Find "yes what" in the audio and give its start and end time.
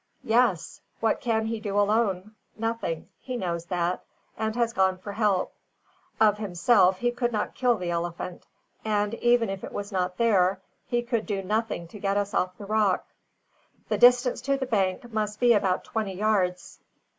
0.23-1.21